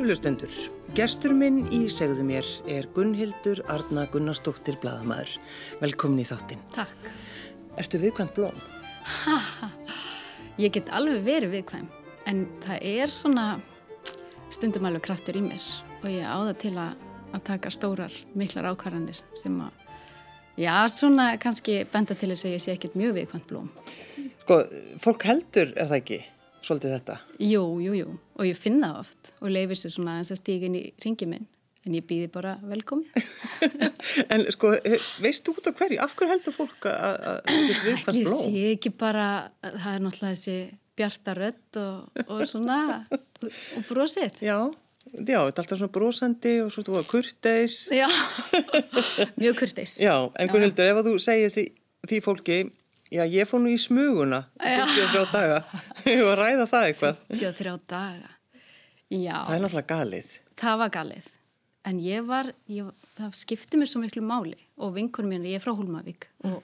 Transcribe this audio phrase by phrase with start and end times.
[0.00, 0.52] Kæru hlustendur,
[0.96, 5.34] gestur minn í segðu mér er Gunnhildur Arna Gunnarsdóttir Bladamæður.
[5.82, 6.62] Velkomin í þáttinn.
[6.72, 7.10] Takk.
[7.76, 8.56] Ertu viðkvæmt blóm?
[9.26, 9.68] Ha, ha.
[10.56, 11.84] Ég get alveg verið viðkvæm,
[12.32, 13.44] en það er svona
[14.48, 15.68] stundum alveg kraftur í mér
[15.98, 17.04] og ég áða til að,
[17.36, 19.94] að taka stórar, miklar ákvarðanir sem að,
[20.64, 23.68] já, svona kannski benda til þess að ég sé ekkert mjög viðkvæmt blóm.
[24.46, 24.62] Sko,
[25.04, 26.24] fólk heldur er það ekki,
[26.70, 27.16] svolítið þetta?
[27.42, 30.82] Jú, jú, jú, og ég finna oft og leifir sér svona eins að stígin í
[31.02, 31.46] ringi minn,
[31.86, 33.30] en ég býði bara velkomið.
[34.32, 34.74] en sko,
[35.24, 35.98] veistu út á hverju?
[36.04, 39.26] Af hverju heldur fólk að þetta er viðkvæmt Ég sé ekki bara,
[39.64, 40.58] það er náttúrulega þessi
[41.00, 42.78] bjarta rödd og, og svona,
[43.10, 44.42] og, brosið.
[44.44, 44.58] Já,
[45.16, 47.80] já, þetta er alltaf svona brosandi og svo þú var kurteis.
[47.94, 48.06] Já,
[49.40, 49.96] mjög kurteis.
[50.02, 51.66] Já, en Gunnhildur, ef að þú segir því,
[52.10, 52.60] því fólki,
[53.10, 55.60] já, ég fór nú í smuguna, 53 daga,
[56.10, 57.20] ég var að ræða það eitthvað.
[57.34, 58.30] 53 daga.
[59.10, 60.32] Já, Það er náttúrulega galið.
[60.60, 61.28] það var galið.
[61.90, 65.62] En ég var, ég, það skipti mér svo miklu máli og vinkunum mín, ég er
[65.64, 66.58] frá Hólmavík og,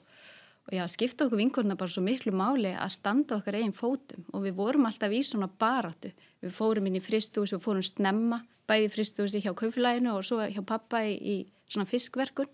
[0.68, 4.44] og já, skipti okkur vinkununa bara svo miklu máli að standa okkar eigin fótum og
[4.44, 6.12] við vorum alltaf í svona baráttu.
[6.44, 10.60] Við fórum inn í fristús og fórum snemma, bæði fristúsi hjá kauflæginu og svo hjá
[10.68, 11.36] pappa í, í
[11.72, 12.52] svona fiskverkun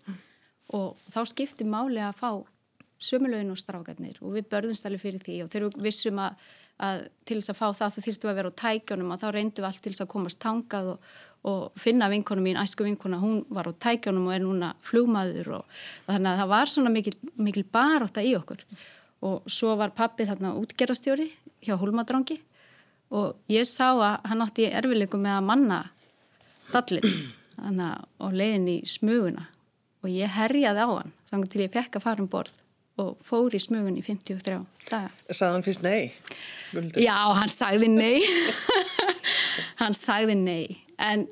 [0.78, 2.30] og þá skipti máli að fá
[3.02, 6.38] sömulögin og strákarnir og við börðumst alveg fyrir því og þegar við vissum að,
[6.86, 9.64] að til þess að fá það þú þýrtu að vera á tækjónum og þá reyndum
[9.64, 11.10] við allt til þess að komast tangað og,
[11.50, 15.82] og finna vinkonu mín, æsku vinkona, hún var á tækjónum og er núna flugmaður og
[16.06, 18.62] þannig að það var svona mikil, mikil baróta í okkur.
[19.22, 21.28] Og svo var pappi þarna útgerastjóri
[21.62, 22.38] hjá Hólmadrangi
[23.14, 25.80] og ég sá að hann átti erfileikum með að manna
[26.72, 27.10] dallin
[28.22, 29.46] og leiðin í smuguna.
[30.02, 32.61] Og ég herjaði á hann þannig til ég fekk að fara um borð
[33.00, 34.58] og fór í smugun í 53
[34.90, 35.10] daga.
[35.28, 36.12] Sagði hann fyrst nei?
[36.72, 37.04] Gunnhildur?
[37.04, 38.18] Já, hann sagði nei.
[39.82, 40.64] hann sagði nei.
[41.00, 41.26] En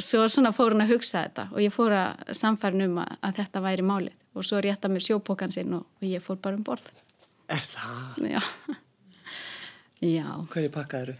[0.00, 3.42] svo svona fór hann að hugsa þetta og ég fór að samfærin um að, að
[3.42, 4.16] þetta væri málið.
[4.34, 6.88] Og svo rétta mér sjópókan sinn og, og ég fór bara um borð.
[7.52, 8.24] Er það?
[8.32, 8.40] Já.
[10.04, 10.26] Já.
[10.50, 11.14] Hverju pakkaður?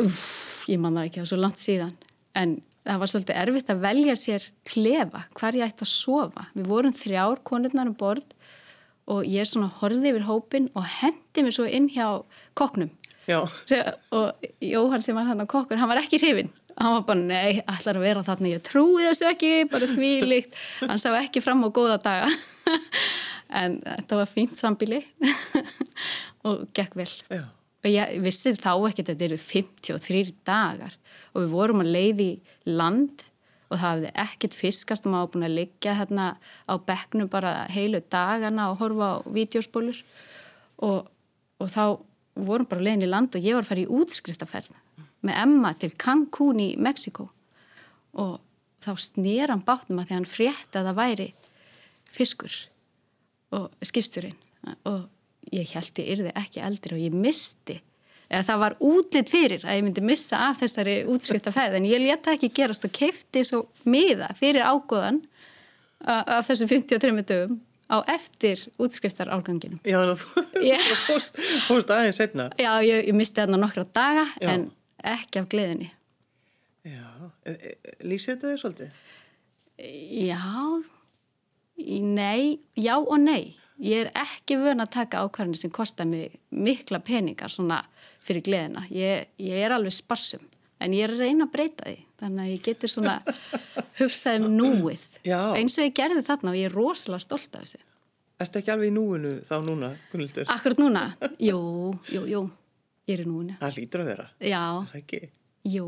[0.00, 1.96] Uff, ég man það ekki, var svo langt síðan.
[2.38, 6.46] En það var svolítið erfitt að velja sér klefa, hvar ég ætti að sofa.
[6.54, 8.34] Við vorum þrjár konurnar um borð
[9.10, 12.08] og ég svona horfið yfir hópin og hendi mér svo inn hjá
[12.56, 12.92] koknum.
[13.28, 13.40] Já.
[14.12, 16.52] Og Jóhann sem var hann á kokkur, hann var ekki hrifin.
[16.74, 20.56] Hann var bara, nei, allar að vera þarna, ég trúi þessu ekki, bara þvílíkt.
[20.82, 22.30] Hann sá ekki fram á góða daga.
[23.60, 25.02] en þetta var fínt sambili
[26.48, 27.12] og gekk vel.
[27.30, 27.44] Já.
[27.84, 30.96] Og ég vissi þá ekki að þetta eru 53 dagar
[31.34, 32.28] og við vorum að leiði
[32.64, 33.26] land
[33.70, 36.26] og það hafði ekkert fiskast og maður búin að liggja hérna
[36.68, 40.00] á bekknu bara heilu dagana og horfa á vídeospólur
[40.84, 41.08] og,
[41.60, 41.84] og þá
[42.34, 44.74] vorum bara leiðin í land og ég var að fara í útskriftaferð
[45.24, 47.28] með Emma til Cancún í Mexiko
[48.20, 48.38] og
[48.84, 51.28] þá snýr hann bátnum að því hann frétti að það væri
[52.14, 52.56] fiskur
[53.54, 54.36] og skipsturinn
[54.88, 55.08] og
[55.54, 57.80] ég held ég yrði ekki eldri og ég misti
[58.34, 62.34] eða það var útlitt fyrir að ég myndi missa af þessari útskriftaferð en ég leta
[62.34, 65.22] ekki gerast og keifti svo miða fyrir ágóðan
[66.04, 69.80] af þessum 53 dögum á eftir útskriftarálganginum.
[69.84, 71.36] Já, þú fórst,
[71.66, 72.48] fórst aðeins setna.
[72.58, 74.48] Já, ég, ég misti þarna nokkra daga Já.
[74.54, 74.70] en
[75.14, 75.90] ekki af gleðinni.
[76.84, 77.04] Já,
[77.48, 77.74] e, e,
[78.04, 79.02] lýsir þetta þau svolítið?
[80.24, 80.40] Já,
[82.16, 83.54] nei, já og nei.
[83.82, 87.82] Ég er ekki vön að taka ákvarðinu sem kostar mig mikla peningar svona
[88.24, 88.84] fyrir gleðina.
[88.92, 90.44] Ég, ég er alveg sparsum,
[90.80, 91.96] en ég er að reyna að breyta því.
[92.24, 93.14] Þannig að ég getur svona
[94.00, 95.06] hugsað um núið.
[95.26, 95.40] Já.
[95.58, 97.82] Eins og ég gerði þarna og ég er rosalega stolt af þessu.
[98.42, 100.48] Erstu ekki alveg í núinu þá núna, Gunnildur?
[100.50, 101.04] Akkurat núna?
[101.48, 101.58] Jú,
[102.10, 102.42] jú, jú.
[103.04, 103.54] Ég er í núinu.
[103.60, 104.26] Það lítur að vera.
[104.40, 104.62] Já.
[104.88, 105.20] Það ekki?
[105.74, 105.86] Jú.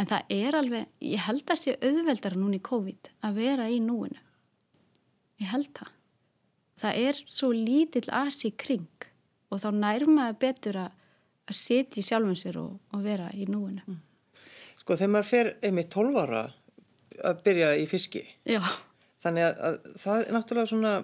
[0.00, 3.76] En það er alveg, ég held að sé auðveldara núna í COVID að vera í
[3.84, 4.22] núinu.
[5.40, 5.90] Ég held það.
[6.80, 9.06] Það er svo lítill asi kring
[9.52, 10.94] og þá nærmaður betur að,
[11.50, 13.82] að setja í sjálfum sér og, og vera í núinu.
[13.86, 13.98] Mm.
[14.80, 16.44] Sko þegar maður fer einmitt 12 ára
[17.26, 18.22] að byrja í fiski.
[18.48, 18.62] Já.
[19.20, 20.94] Þannig að, að það er náttúrulega svona,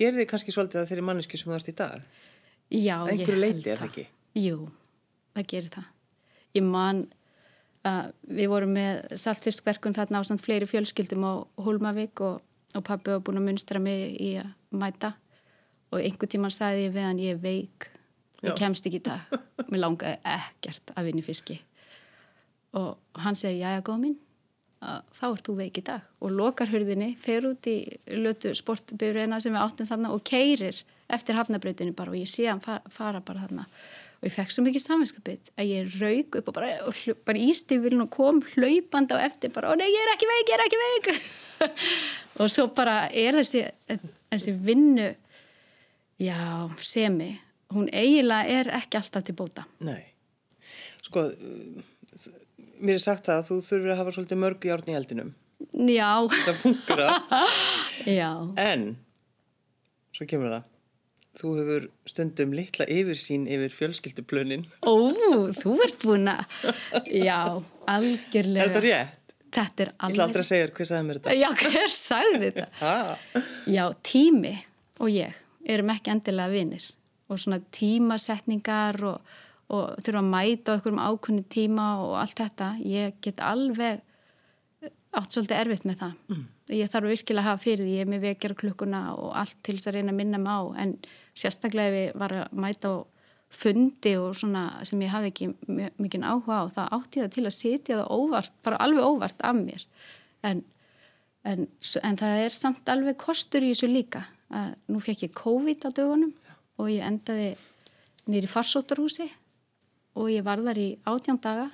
[0.00, 2.08] gerir þið kannski svolítið að þeirri manneski sem það ert í dag?
[2.68, 3.12] Já, ég held það.
[3.14, 4.06] Einhverju leiti er það ekki?
[4.38, 4.58] Jú,
[5.36, 5.94] það gerir það.
[6.56, 7.04] Ég man
[7.88, 11.32] að við vorum með saltfiskverkun þarna á samt fleiri fjölskyldum á
[11.64, 12.40] Hólmavík og,
[12.74, 15.14] og pabbi var búin að munstra mig í að mæta
[15.92, 17.88] og einhver tíman sagði ég við hann ég er veik,
[18.44, 19.38] ég kemst ekki í dag.
[19.68, 21.58] Mér langaði ekkert að vinna fiski.
[22.78, 24.18] Og hann segir, já, já, góð mín,
[24.78, 26.04] þá ert þú veik í dag.
[26.22, 27.78] Og lokar hurðinni, fer út í
[28.20, 32.12] lötu sportbyrjuna sem við áttum þarna og keirir eftir hafnabrautinu bara.
[32.12, 33.66] Og ég sé hann fara, fara bara þarna.
[34.18, 37.42] Og ég fekk svo mikið saminskapið að ég raug upp og bara, og hljó, bara
[37.42, 40.64] ístifilin og kom hlaupand á eftir bara, ó nei, ég er ekki veik, ég er
[40.64, 41.10] ekki veik.
[42.38, 43.64] Og svo bara er þessi,
[44.30, 45.08] þessi vinnu
[46.22, 46.38] já,
[46.78, 47.32] semi
[47.74, 50.00] hún eiginlega er ekki alltaf til bóta Nei,
[51.04, 51.26] sko
[52.78, 55.34] mér er sagt það að þú þurfir að hafa svolítið mörgu járn í eldinum
[55.90, 57.04] Já það funkar
[58.20, 58.32] Já
[58.62, 58.90] en
[60.14, 60.66] svo kemur það
[61.38, 64.64] þú hefur stundum litla yfirsýn yfir fjölskylduplönin.
[64.82, 64.94] Ó,
[65.54, 66.56] þú ert búin að,
[67.14, 67.38] já,
[67.86, 68.64] algjörlega.
[68.64, 69.34] Er þetta rétt?
[69.48, 70.00] Þetta er alveg.
[70.02, 71.36] Ég ætla aldrei að segja hver sagði mér þetta.
[71.38, 73.44] Já, hver sagði þetta?
[73.76, 74.54] Já, tími
[74.98, 75.38] og ég
[75.68, 76.88] erum ekki endilega vinir
[77.28, 79.32] og svona tímasetningar og,
[79.72, 82.74] og þurfa að mæta okkur um ákunni tíma og allt þetta.
[82.84, 84.04] Ég get alveg
[85.18, 86.16] átt svolítið erfitt með það.
[86.28, 86.46] Mm.
[86.78, 89.78] Ég þarf virkilega að hafa fyrir því, ég er með vekjar klukkuna og allt til
[89.78, 90.96] þess að reyna að minna mig á en
[91.38, 92.96] sérstaklega ef ég var að mæta á
[93.48, 95.46] fundi og svona sem ég hafði ekki
[95.96, 99.56] mikinn áhuga á, það átti það til að sitja það óvart, bara alveg óvart af
[99.56, 99.86] mér
[100.44, 100.60] en,
[101.48, 101.64] en,
[102.04, 105.90] en það er samt alveg kostur í þessu líka að nú fekk ég COVID á
[105.96, 106.34] dögunum
[106.78, 107.52] og ég endaði
[108.28, 109.28] nýri farsóttarhúsi
[110.18, 111.68] og ég var þar í átján daga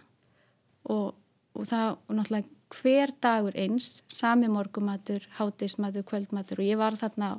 [0.90, 1.14] og,
[1.56, 7.36] og það og náttúrulega hver dagur eins, sami morgumatur, hátismatur, kvöldmatur og ég var þarna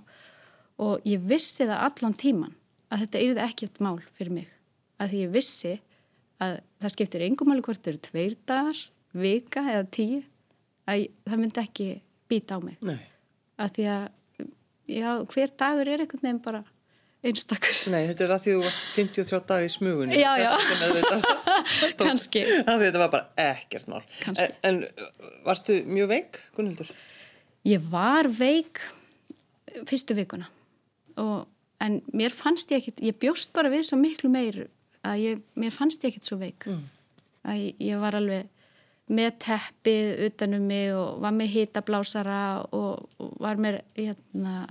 [0.81, 2.53] og ég vissi það allan tíman
[2.91, 4.51] að þetta yrði ekkert mál fyrir mig.
[5.01, 5.73] Að því ég vissi
[6.43, 8.79] að það skiptir engum alveg hvort eru tveir dagar,
[9.15, 10.21] vika eða tíu,
[10.87, 11.89] að það myndi ekki
[12.29, 12.77] býta á mig.
[12.85, 13.01] Nei.
[13.59, 14.05] Að því að
[14.91, 16.63] já, hver dagur er einhvern veginn bara
[17.25, 17.79] einstakur.
[17.93, 20.19] Nei, þetta er að því þú varst 53 dag í smugunni.
[20.19, 20.51] Já, já.
[22.01, 22.45] Kanski.
[22.67, 24.03] Það þetta var bara ekkert mál.
[24.21, 24.47] Kanski.
[24.61, 26.91] En, en varstu mjög veik, Gunnildur?
[27.65, 28.83] Ég var veik
[29.89, 30.47] fyrstu vikuna
[31.21, 31.45] og,
[31.83, 34.65] en mér fannst ég ekkit, ég bjóst bara við svo miklu meir
[35.05, 36.67] að ég, mér fannst ég ekkit svo veik.
[36.69, 36.83] Mm.
[37.45, 38.51] Að ég, ég var alveg
[39.15, 42.39] með teppið utanum mig og var með hitablásara
[42.73, 44.63] og, og var með hérna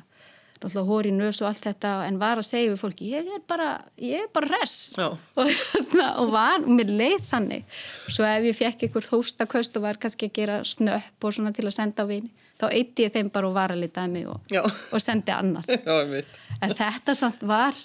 [0.65, 3.69] náttúrulega hóri nös og allt þetta en var að segja við fólki, ég er bara
[4.01, 5.11] ég er bara res og,
[5.45, 7.77] og var, mér leið þannig.
[8.07, 11.67] Svo ef ég fekk einhver þóstaköst og var kannski að gera snöpp og svona til
[11.69, 14.57] að senda á vini, þá eitti ég þeim bara og var að litaði mig og,
[14.65, 16.25] og sendi annar Já,
[16.61, 17.79] en þetta samt var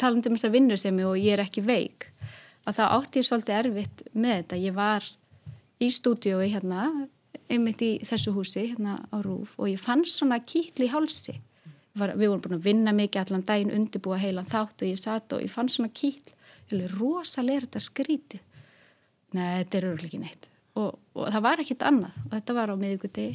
[0.00, 2.08] talandum um þess að vinna sem ég og ég er ekki veik
[2.64, 5.08] að það átti ég svolítið erfitt með þetta, ég var
[5.82, 6.86] í stúdiói hérna
[7.50, 11.36] einmitt í þessu húsi hérna á Rúf og ég fann svona kýtli í hálsi.
[11.94, 15.34] Var, við vorum búin að vinna mikið allan daginn undirbúa heilan þátt og ég satt
[15.36, 16.34] og ég fann svona kýtl.
[16.94, 18.40] Rosalega þetta skrítið
[19.34, 20.48] neða þetta er örgulega ekki neitt.
[20.80, 22.16] Og, og það var ekkit annað.
[22.24, 23.26] Og þetta var á miðuguti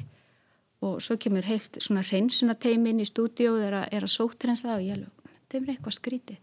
[0.88, 4.76] og svo kemur heilt svona hreinsunateimi inn í stúdíu og er að, að sótrensa það
[4.78, 6.38] og ég alveg, þetta er eitthvað skrítið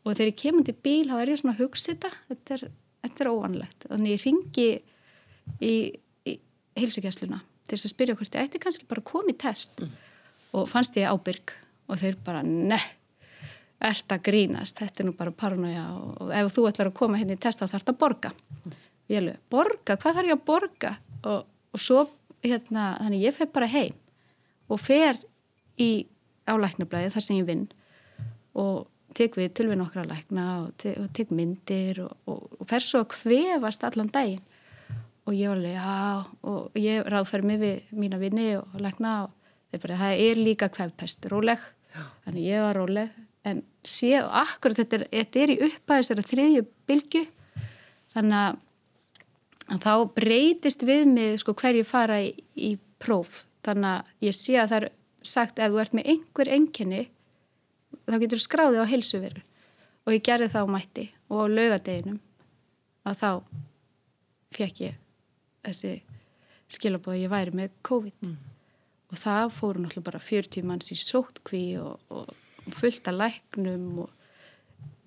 [0.00, 2.10] og þegar ég kemur til bíl þá er ég svona að hugsa þetta.
[2.30, 2.62] Þetta er,
[3.04, 4.68] þetta er óanlegt þannig ég ringi
[5.60, 5.74] í
[6.78, 9.92] heilsugjastluna til þess að spyrja hvort ég ætti kannski bara í test mm.
[10.58, 11.54] og fannst ég ábyrg
[11.90, 12.78] og þeir bara ne
[13.80, 17.38] ert að grínast, þetta er nú bara paranoia og ef þú ætlar að koma hérna
[17.38, 18.78] í test þá þarf þetta að borga mm.
[19.08, 22.04] ég alveg, borga, hvað þarf ég að borga og, og svo
[22.44, 23.96] hérna, þannig ég fer bara heim
[24.70, 25.18] og fer
[25.80, 25.90] í
[26.50, 27.66] álæknablaði þar sem ég vinn
[28.58, 28.86] og
[29.16, 33.02] tek við tilvinn okkar að lækna og tek, og myndir og, og, og fer svo
[33.04, 34.44] að hvefast allan daginn
[35.30, 39.34] og ég var alveg, já, og ég ráðfæri mig við mína vinni og lækna og
[39.70, 41.60] þeir bara, það er líka kvefpest, róleg,
[41.94, 42.02] já.
[42.24, 43.12] þannig ég var róleg,
[43.46, 47.22] en sé, og akkurat þetta er, þetta er í upphæðis þeirra þriðju bylgu,
[48.16, 48.58] þannig að,
[49.68, 54.56] að þá breytist við mig, sko, hverju fara í, í próf, þannig að ég sé
[54.58, 54.88] að það er
[55.30, 57.04] sagt, ef þú ert með einhver enginni,
[58.08, 59.44] þá getur þú skráðið á heilsuveru.
[60.08, 62.18] Og ég gerði það á mætti og á laugadeginum
[63.06, 63.30] að þá
[64.56, 64.98] fekk ég
[65.66, 65.96] þessi
[66.70, 68.38] skilabóði ég væri með COVID mm.
[69.10, 72.32] og það fóru náttúrulega bara 40 manns í sótkví og, og
[72.76, 74.16] fullt af læknum og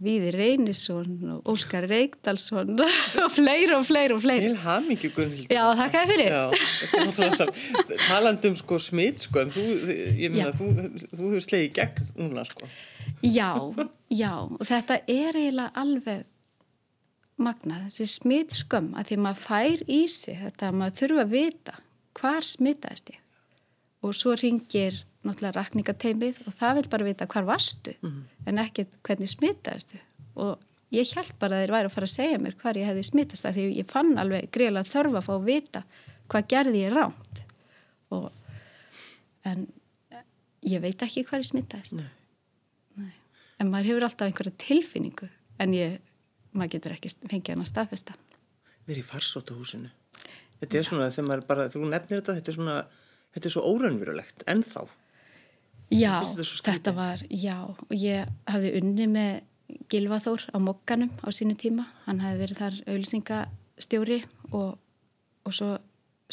[0.03, 2.74] Víði Reynisson og Óskar Reykdalsson
[3.24, 4.50] og fleiri og fleiri og fleiri.
[4.50, 5.53] Til hamingi Gunnhildur.
[5.55, 6.33] Já, þakka þér fyrir.
[6.33, 9.63] Já, talandum sko smitt sko, en þú,
[10.19, 10.67] ég meina, þú,
[11.05, 12.67] þú hefur slegið gegn núna sko.
[13.24, 13.53] Já,
[14.12, 16.27] já, og þetta er eiginlega alveg
[17.41, 21.33] magnað, þessi smitt skömm að því maður fær í sig þetta að maður þurfa að
[21.33, 21.77] vita
[22.19, 23.19] hvar smittaðist ég
[24.03, 28.23] og svo ringir náttúrulega rakningateimið og það vil bara vita hvar varstu mm -hmm.
[28.45, 29.99] en ekkert hvernig smittaðistu
[30.35, 30.59] og
[30.93, 33.45] ég held bara að þeir væri að fara að segja mér hvar ég hefði smittast
[33.45, 35.83] það því ég fann alveg greiðlega þörfa að fá að vita
[36.27, 37.43] hvað gerði ég ránt
[38.13, 38.31] og
[39.43, 39.67] en
[40.63, 42.09] ég veit ekki hvar ég smittaðist Nei.
[42.95, 43.13] Nei.
[43.59, 45.29] en maður hefur alltaf einhverja tilfinningu
[45.63, 45.99] en ég,
[46.53, 48.17] maður getur ekki fengið hann að staðfesta.
[48.83, 49.93] Við erum í farsótahúsinu.
[50.60, 52.75] Þetta er svona, þegar maður bara, hún nefnir þetta, þetta er svona,
[53.36, 54.86] þetta er svo órannverulegt, ennþá.
[55.93, 56.13] Já,
[56.65, 59.33] þetta, var, já, og ég hafði unni með
[59.91, 61.88] Gilvaþór á Mokkanum á sínu tíma.
[62.07, 64.19] Hann hafði verið þar auðlýsingastjóri
[64.51, 64.77] og,
[65.43, 65.75] og svo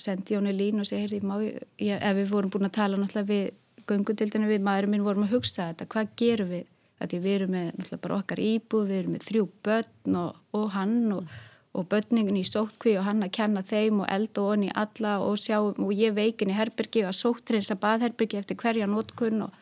[0.00, 3.30] sendi Jóni Lín og segi, heyrði, má ég, ef við vorum búin að tala náttúrulega
[3.32, 6.69] við göngundildinu við maðurum minn vorum að hugsa þetta, hvað gerum við?
[7.00, 11.36] Því við erum með okkar íbúð, við erum með þrjú börn og, og hann og,
[11.72, 15.38] og börningin í sótkví og hann að kenna þeim og elda og onni alla og
[15.40, 19.54] sjá og ég veikin í herbergi og að sóttrins að baðherbergi eftir hverja nótkunn og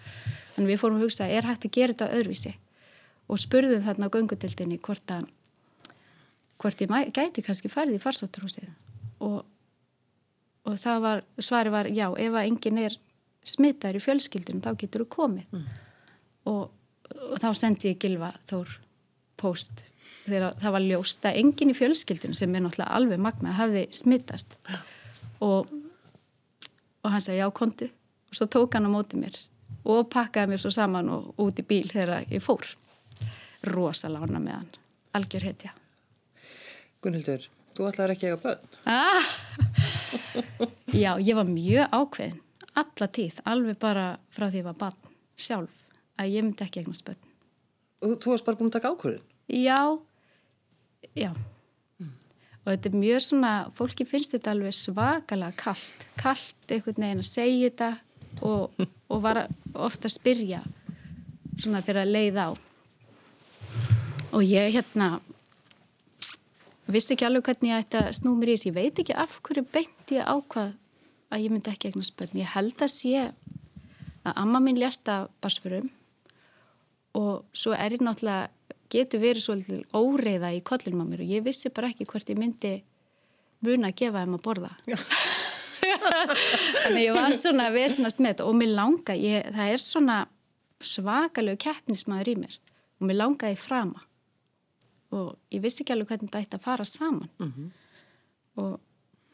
[0.57, 2.55] þannig við fórum að hugsa, er hægt að gera þetta öðruvísi?
[3.29, 5.29] Og spurðum þarna á göngundildinni hvort að
[6.59, 8.73] hvort ég gæti kannski farið í farsótturhúsið
[9.23, 9.45] og
[10.69, 12.97] og það var, svari var já, ef að enginn er
[13.47, 15.69] smittar í fjölskyldunum þá getur þú komið mm.
[16.51, 16.65] og,
[17.29, 18.79] og þá sendi ég Gilva Þór
[19.39, 19.87] post
[20.29, 24.57] þegar það var ljóst að enginn í fjölskyldunum sem er náttúrulega alveg magna hafði smittast
[25.45, 25.69] og,
[27.03, 29.39] og hann sagði já kontu og svo tók hann á móti mér
[29.89, 32.65] og pakkaði mér svo saman og út í bíl þegar ég fór.
[33.69, 34.69] Rosalána með hann.
[35.19, 35.73] Algjör hetja.
[37.03, 37.47] Gunnhildur,
[37.77, 39.29] þú ætlaði ekki að bönn ah!
[40.95, 42.41] Já, ég var mjög ákveðin.
[42.79, 45.75] Alla tíð, alveg bara frá því ég var barn sjálf,
[46.19, 47.31] að ég myndi ekki eignast börn.
[48.05, 49.25] Og þú varst bara búin að taka ákveðin?
[49.49, 49.81] Já,
[51.19, 51.31] já.
[51.99, 52.13] Mm.
[52.65, 57.31] Og þetta er mjög svona, fólki finnst þetta alveg svakalega kallt, kallt einhvern veginn að
[57.31, 57.91] segja þetta
[58.47, 59.45] og, og var
[59.75, 60.63] ofta að spyrja
[61.59, 62.49] svona þegar að leið á.
[64.37, 65.11] Og ég hérna
[66.89, 69.39] vissi ekki alveg hvernig ég ætti að snú mér í þessu, ég veit ekki af
[69.45, 70.75] hverju beint ég ákvað
[71.29, 75.91] að ég myndi ekki eignast börn, ég held að sé að amma mín lesta basfurum
[77.17, 78.49] og svo er ég náttúrulega,
[78.89, 82.39] getur verið svolítið óreiða í kollinum á mér og ég vissi bara ekki hvort ég
[82.41, 82.83] myndi
[83.65, 84.73] muna að gefa þeim að borða.
[86.83, 90.19] Þannig ég var svona vesenast með þetta og mér langa, ég, það er svona
[90.85, 92.59] svakalegu keppnismæður í mér
[92.99, 94.05] og mér langaði frama.
[95.15, 97.31] Og ég vissi ekki alveg hvernig þetta ætti að fara saman.
[97.39, 97.69] Mm -hmm.
[98.63, 98.81] og,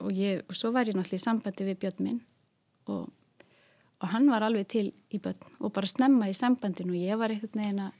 [0.00, 2.20] og, ég, og svo var ég náttúrulega í sambandi við björn minn
[2.86, 3.10] og,
[4.02, 7.34] og hann var alveg til í björn og bara snemma í sambandinu og ég var
[7.34, 7.90] eitthvað neina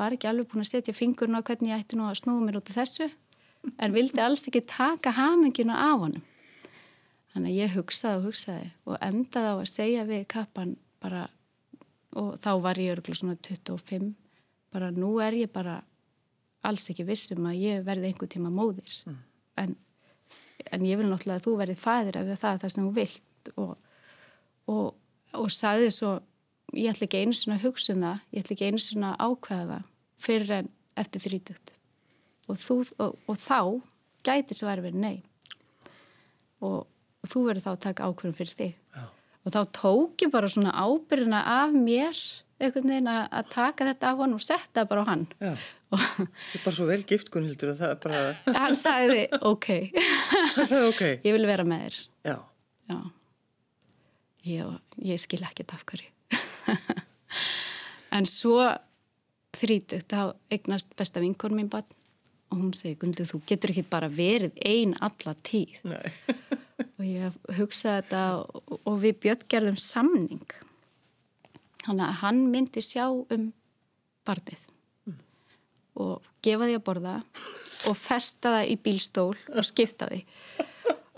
[0.00, 2.60] var ekki alveg búin að setja fingurna á hvernig ég ætti nú að snúða mér
[2.60, 3.10] út af þessu
[3.78, 6.24] en vildi alls ekki taka hamingina af honum
[7.34, 11.26] þannig að ég hugsaði og hugsaði og endaði á að segja við kappan bara
[12.14, 14.12] og þá var ég örgulega svona 25
[14.74, 15.80] bara nú er ég bara
[16.64, 19.18] alls ekki vissum að ég verði einhver tíma móðir mm.
[19.62, 19.74] en,
[20.72, 23.50] en ég vil náttúrulega að þú verði fæðir ef það er það sem þú vilt
[23.54, 23.74] og,
[24.72, 24.86] og,
[25.40, 26.14] og sagði svo
[26.74, 28.22] ég ætla ekki einu svona að hugsa um það.
[28.34, 29.90] Ég ætla ekki einu svona að ákveða það
[30.24, 30.70] fyrir en
[31.04, 31.74] eftir þrítugt.
[32.48, 33.58] Og, þú, og þá
[34.26, 35.16] gæti svo verið nei.
[36.64, 38.74] Og þú verður þá að taka ákveðum fyrir þig.
[38.94, 39.04] Já.
[39.44, 42.16] og þá tók ég bara svona ábyrjuna af mér
[42.62, 45.26] einhvern veginn að taka þetta af hann og setja bara á hann.
[45.94, 49.68] Þetta er bara svo vel gift Gunnhildur að það er bara Hann sagði ok.
[50.56, 51.02] Hann sagði ok.
[51.26, 52.00] Ég vil vera með þér.
[52.30, 52.36] Já,
[52.90, 52.98] Já.
[54.44, 56.10] Ég, ég skil ekki þetta af hverju
[58.16, 58.58] En svo
[59.54, 61.88] þrítugt þá eignast besta vinkorn mín bann
[62.52, 65.80] og hún segi Gunnhildur þú getur ekki bara verið einn alla tíð
[66.98, 70.54] og ég hugsaði þetta og, og við bjöttgerðum samning
[71.84, 73.48] Þannig að hann myndi sjá um
[74.24, 74.60] barnið
[75.04, 75.16] mm.
[76.00, 77.16] og gefa því að borða
[77.90, 80.22] og festa það í bílstól og skipta því.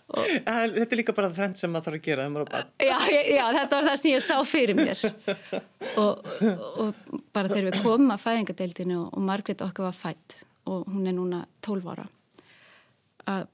[0.07, 2.27] Og, þetta er líka bara þenn sem maður þarf að gera
[2.79, 5.01] já, já, þetta var það sem ég sá fyrir mér.
[5.99, 6.29] Og,
[6.85, 10.39] og bara þegar við komum að fæðingadeildinu og Margrit okkar var fætt
[10.71, 12.07] og hún er núna 12 ára
[13.31, 13.47] að,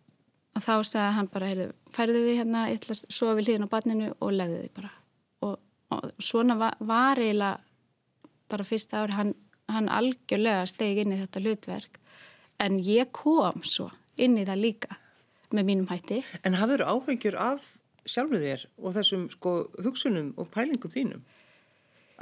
[0.56, 1.50] að þá segja hann bara
[1.92, 4.92] færðu því hérna, ég ætla að sofa við hlýðin á barninu og legðu því bara.
[5.48, 7.60] Og svona var, var eiginlega
[8.52, 9.34] bara fyrsta ári hann,
[9.72, 12.00] hann algjörlega stegi inn í þetta hlutverk.
[12.60, 13.88] En ég kom svo
[14.20, 14.98] inn í það líka
[15.56, 16.22] með mínum hætti.
[16.46, 17.70] En hafður áhengjur af
[18.08, 21.22] sjálfuð þér og þessum sko hugsunum og pælingum þínum?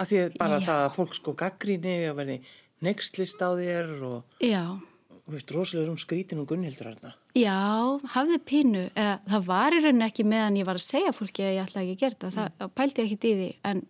[0.00, 0.66] Af því að bara Já.
[0.68, 2.38] það að fólk sko gaggríni og verði
[2.84, 4.38] nextlist á þér og...
[4.44, 4.64] Já
[5.30, 7.12] Þú veist, rosalega um skrítin og gunnhildur hérna.
[7.38, 7.54] Já,
[8.16, 8.80] hafði pínu.
[8.98, 11.84] Eða, það var í rauninu ekki meðan ég var að segja fólki að ég ætla
[11.84, 12.32] ekki að gera það.
[12.34, 12.72] Það mm.
[12.80, 13.46] pældi ég ekki í því.
[13.70, 13.82] En,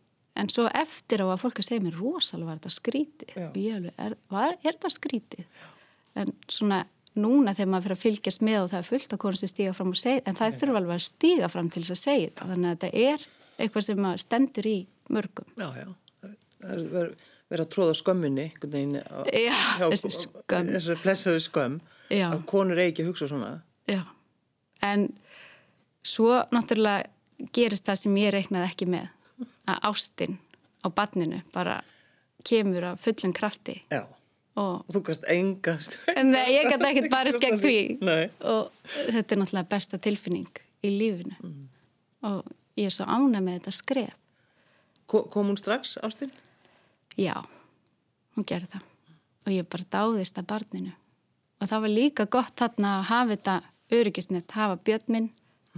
[0.43, 3.33] en svo eftir á að fólk að segja mér rosalega var þetta skrítið.
[3.33, 3.47] Já.
[3.47, 5.65] Og ég alveg, er, var, er þetta skrítið?
[6.21, 6.83] En svona
[7.19, 9.73] núna þegar maður fyrir að fylgjast með og það er fullt að konast við stíga
[9.75, 12.51] fram og segja, en það þurfa alveg að stíga fram til þess að segja þetta.
[12.53, 13.27] Þannig að þetta er
[13.61, 14.79] eitthvað sem stendur í
[15.11, 15.51] mörgum.
[15.59, 15.89] Já, já.
[16.61, 17.11] Það er,
[17.51, 20.71] vera að tróða skömminni Já, þessi skömm.
[20.71, 21.79] þessi blessaðu skömm
[22.11, 22.29] Já.
[22.31, 23.51] að konur eigi að hugsa svona
[23.91, 24.05] Já,
[24.87, 25.09] en
[26.07, 29.09] svo náttúrulega gerist það sem ég reiknaði ekki með
[29.71, 30.39] að ástin
[30.85, 31.81] á badninu bara
[32.47, 34.05] kemur af fullum krafti Já,
[34.57, 37.77] og og þú kannst engast en nei, ég gæti ekkert barist gegn því.
[38.03, 38.31] Nei.
[38.41, 38.71] og
[39.13, 40.51] þetta er náttúrulega besta tilfinning
[40.83, 41.37] í lífinu.
[41.43, 41.69] Mm.
[42.23, 42.45] og
[42.77, 44.15] ég er svo ánæg með þetta skref.
[45.07, 46.31] Ko- Kom hún strax, Ástin?
[47.19, 47.35] Já,
[48.37, 48.85] hún gerði það.
[49.47, 50.93] Og ég bara dáðist að barninu.
[51.61, 53.55] Og það var líka gott þarna að hafa þetta
[53.91, 55.31] öryggisnett, hafa björn minn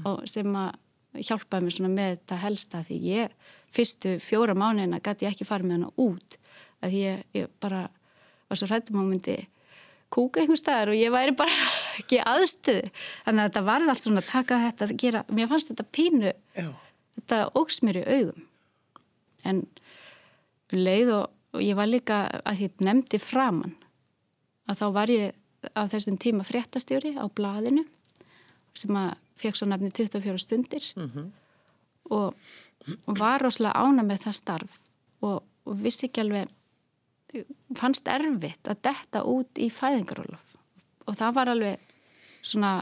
[0.05, 0.75] og sem að
[1.27, 3.33] hjálpaði mér svona með þetta helsta því ég
[3.73, 6.37] fyrstu fjóra mánuðina gæti ég ekki farið með hana út.
[6.83, 7.87] Að ég, ég bara
[8.53, 9.37] var svo hrættum á myndi
[10.13, 11.69] kúka einhver staðar og ég væri bara
[12.01, 12.89] ekki í aðstöðu.
[13.27, 16.33] Þannig að þetta varð allt svona að taka þetta að gera, mér fannst þetta pínu
[16.33, 16.69] Já.
[17.21, 18.49] þetta ógs mér í augum.
[19.49, 19.63] En
[20.73, 23.77] leið og, og ég var líka að því nefndi framann
[24.71, 25.39] að þá var ég
[25.79, 27.85] á þessum tíma fréttastjóri á blaðinu
[28.75, 30.87] sem að fekk svo nefni 24 stundir
[32.11, 32.35] og,
[33.07, 34.79] og var rosalega ána með það starf
[35.23, 36.51] og, og vissi ekki alveg
[37.79, 40.53] fannst erfitt að detta út í fæðingarólof
[41.07, 41.95] og það var alveg
[42.43, 42.73] svona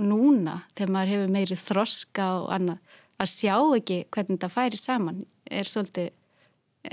[0.00, 5.20] núna þegar maður hefur meiri þroska og annað að sjá ekki hvernig þetta færi saman
[5.50, 6.10] er svolítið,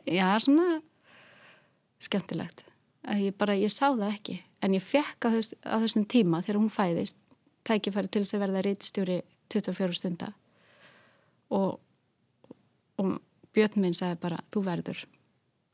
[0.10, 0.82] já svona
[2.04, 2.66] skemmtilegt.
[3.08, 4.38] Að ég bara, ég sá það ekki.
[4.66, 7.20] En ég fekk á, þess, á þessum tíma þegar hún fæðist
[7.68, 9.18] tækifæri til þess að verða reitstjóri
[9.54, 10.32] 24 stunda.
[11.56, 11.78] Og,
[13.00, 13.14] og
[13.56, 15.04] Björn minn sagði bara, þú verður.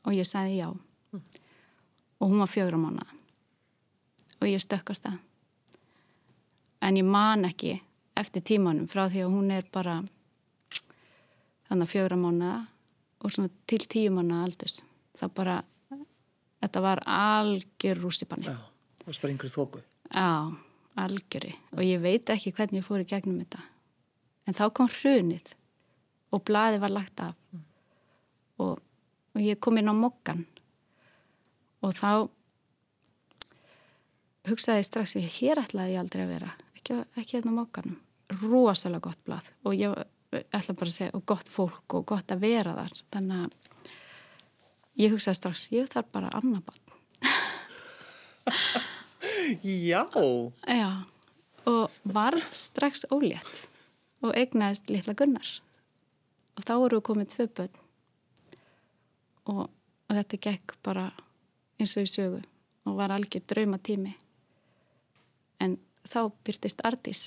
[0.06, 0.68] Og ég sagði já
[1.14, 3.10] og hún var fjögra mánuða
[4.40, 5.18] og ég stökkast það.
[6.84, 7.78] En ég man ekki
[8.18, 10.02] eftir tímanum frá því að hún er bara
[11.68, 12.58] þannig að fjögra mánuða
[13.24, 14.82] og svona til tíu mánuða aldurs.
[15.16, 15.56] Það bara
[16.60, 18.48] þetta var algjör rússipanni.
[18.52, 18.56] Já,
[19.00, 19.84] það var bara einhverju þóku.
[20.12, 20.30] Já,
[21.04, 21.54] algjöri.
[21.76, 23.62] Og ég veit ekki hvernig ég fór í gegnum þetta.
[24.44, 25.54] En þá kom hrunið
[26.34, 27.38] og blaði var lagt af.
[28.60, 30.44] Og, og ég kom inn á mokkan
[31.84, 32.10] og þá
[34.48, 36.50] hugsaði ég strax ég hér ætlaði ég aldrei að vera.
[36.78, 38.00] Ekki, ekki hérna á mokkanum
[38.40, 39.50] rosalega gott blað.
[39.64, 39.94] Og ég
[40.32, 42.96] ætla bara að segja og gott fólk og gott að vera þar.
[43.14, 43.52] Þannig að
[45.04, 46.82] ég hugsaði strax ég þarf bara annar bann
[49.64, 50.04] Já,
[50.68, 50.90] Já,
[51.64, 53.68] og varð strax ólétt.
[54.24, 55.48] Og eignaðist litla Gunnar.
[56.56, 57.78] Og þá við komið tvö börn.
[59.52, 61.08] Og, og þetta gekk bara
[61.80, 62.40] eins og í sögu
[62.84, 64.12] og var algjör drauma tími
[65.64, 65.76] en
[66.10, 67.22] þá byrtist Ardís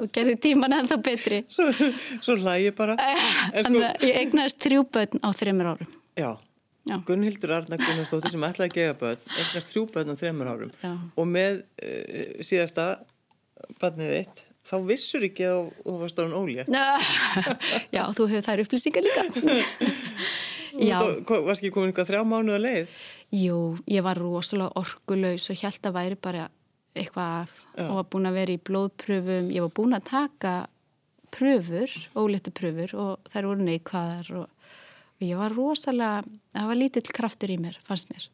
[0.00, 1.68] og gerði tíman ennþá betri svo,
[2.22, 2.96] svo hlægi bara.
[3.52, 6.30] En þannig að ég eignaðist þrjú börn á þreymur árum Já,
[6.88, 6.96] Já.
[7.08, 10.92] Gunnhildur Arna Gunnarsdóttir sem ætlaði að gefa börn, eignast þrjú börn á þreymur árum Já.
[11.14, 12.86] og með uh, síðasta
[13.78, 16.72] barnið þitt, þá vissur ekki að þú varst á hann ólétt.
[17.94, 19.22] Já, þú hefur þær upplýsingar líka
[20.90, 22.92] Já, Þú varst ekki komin eitthvað þrjá mánuða leið.
[23.32, 26.48] Jú, ég var rosalega orkuleus og held að væri bara
[26.92, 27.86] eitthvað að Já.
[27.86, 30.54] og var búin að vera í blóðpröfum, ég var búin að taka
[31.32, 34.74] pröfur, óléttu pröfur og þær voru neikvæðar og,
[35.16, 36.20] og ég var rosalega,
[36.52, 38.28] það var lítill kraftur í mér, fannst mér.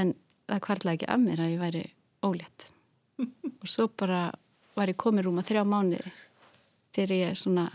[0.00, 0.14] En
[0.48, 1.84] það kvarlaði ekki af mér að ég væri
[2.24, 2.68] ólétt.
[3.60, 4.30] og svo bara
[4.76, 6.14] var ég komin rúma þrjá mánuði
[6.96, 7.68] þegar ég svona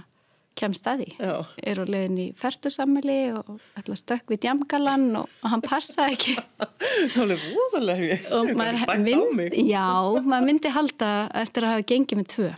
[0.59, 1.09] kemst að því.
[1.21, 1.33] Já.
[1.71, 6.17] Er á leiðin í fertusammeli og ætla að stökk við djamgalan og, og hann passaði
[6.17, 6.35] ekki.
[7.13, 8.27] Það alveg voðalega hef ég.
[8.35, 9.87] og maður mynd, já,
[10.25, 12.51] maður myndi halda eftir að hafa gengið með tvö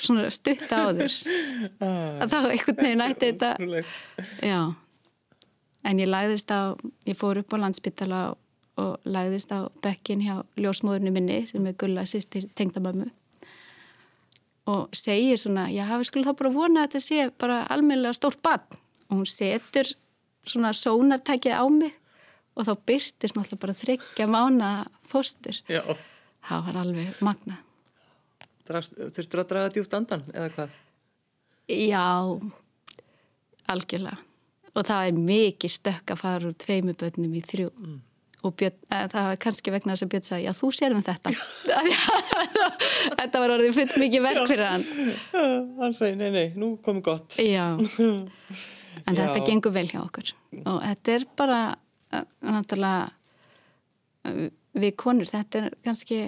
[0.00, 1.12] svona stutt áður
[1.84, 3.50] Ah, að þá einhvern veginn ætti þetta
[4.44, 4.60] já
[5.84, 6.72] en ég lagðist á,
[7.08, 8.38] ég fór upp á landsbytala og,
[8.80, 13.10] og lagðist á bekkin hjá ljósmóðurnu minni sem er gulla sýstir tengdamömmu
[14.70, 18.40] og segir svona, já, við skulum þá bara vona að þetta sé bara almennilega stórt
[18.44, 19.90] barn og hún setur
[20.48, 21.92] svona sónartækið á mig
[22.54, 24.70] og þá byrtist náttúrulega bara þryggja mána
[25.04, 25.58] fóstur.
[25.68, 25.82] Já,
[26.44, 27.56] Það var alveg magna.
[28.68, 30.74] Þurftur að draga djúft andan eða hvað?
[31.72, 32.04] Já,
[33.72, 34.18] algjörlega.
[34.74, 37.70] Og það er mikið stökk að fara úr tveimu börnum í þrjú.
[38.44, 41.32] Og Björn, eh, það var kannski vegna þess að Björn sagði, já þú sérðum þetta.
[43.18, 44.86] þetta var orðið fullt mikið verk fyrir hann.
[45.80, 47.38] Hann segi, nei, nei, nú komið gott.
[47.40, 49.46] Já, en þetta Já.
[49.48, 50.34] gengur vel hjá okkur.
[50.60, 51.60] Og þetta er bara,
[52.12, 53.10] eh, náttúrulega,
[54.28, 54.46] eh,
[54.84, 56.22] við konur, þetta er kannski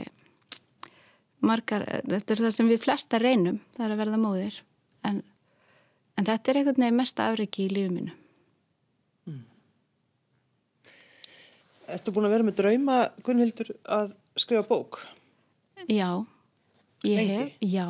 [1.45, 4.63] margar, þetta er það sem við flesta reynum, það er að verða móðir.
[5.05, 5.21] En,
[6.17, 8.15] en þetta er einhvern veginn mesta afreiki í lífið
[11.87, 14.99] Ertu búin að vera með drauma, Gunnhildur, að skrifa bók?
[15.87, 16.09] Já,
[17.07, 17.37] ég Lengi?
[17.37, 17.87] hef, já,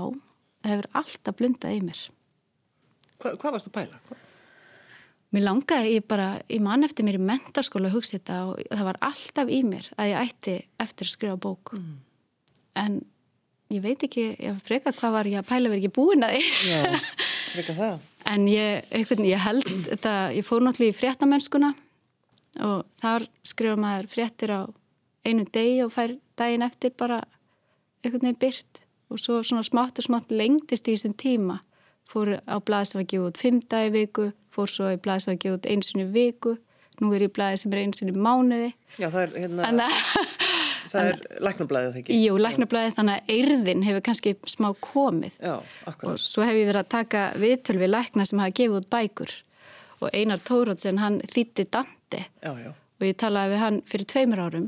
[0.61, 2.01] það hefur alltaf blundað í mér.
[3.17, 4.01] Hva, hvað varst að pæla?
[4.09, 4.19] Hva?
[5.35, 8.85] Mér langaði, ég bara, ég man eftir mér í mentarskóla að hugsa þetta og það
[8.91, 10.55] var alltaf í mér að ég ætti
[10.85, 11.73] eftir að skrifa bók.
[12.77, 13.01] En
[13.73, 16.53] ég veit ekki, ég freka hvað var ég að pæla verið ekki búin að því.
[16.69, 17.01] Já,
[17.55, 17.97] freka það.
[18.27, 21.69] En ég, einhvern, ég held þetta, ég fór náttúrulega í fréttamennskuna
[22.65, 24.61] og þar skrifa maður fréttir á
[25.27, 27.23] einu degi og fær daginn eftir bara
[28.05, 31.61] einhvern veginn byrt og svo svona smátt og smátt lengdist í þessum tíma.
[32.07, 35.33] Fór á blaði sem var gefið út fimm dagi viku, fór svo í blaði sem
[35.35, 36.57] var gefið út einsunni viku,
[37.03, 38.73] nú er ég í blaði sem er einsunni mánuði.
[38.97, 40.37] Já, það er, hérna, Þannig að,
[40.93, 42.21] það er læknablaðið, það ekki?
[42.23, 45.41] jú, læknablaði þannig að eirðin hefur kannski smá komið.
[45.43, 45.57] Já,
[45.97, 49.35] og svo hef ég verið að taka viðtöl við lækna sem hafa gefið út bækur
[50.01, 52.73] og Einar Tórótsen, hann þýtti Dante Já, já.
[52.73, 54.67] og ég talaði við hann fyrir tveimur árum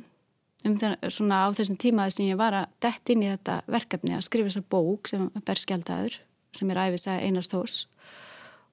[0.67, 4.17] um þennan, svona á þessum tímaði sem ég var að dett inn í þetta verkefni
[4.17, 6.17] að skrifa þessa bók sem er berskjaldadur
[6.59, 7.77] sem er æfisæði Einars Tórs